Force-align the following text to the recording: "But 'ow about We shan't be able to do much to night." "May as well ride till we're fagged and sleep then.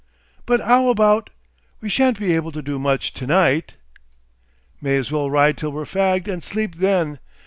"But 0.47 0.61
'ow 0.61 0.87
about 0.89 1.29
We 1.79 1.87
shan't 1.87 2.19
be 2.19 2.33
able 2.33 2.51
to 2.53 2.63
do 2.63 2.79
much 2.79 3.13
to 3.13 3.27
night." 3.27 3.75
"May 4.81 4.97
as 4.97 5.11
well 5.11 5.29
ride 5.29 5.59
till 5.59 5.71
we're 5.71 5.85
fagged 5.85 6.27
and 6.27 6.43
sleep 6.43 6.73
then. 6.77 7.19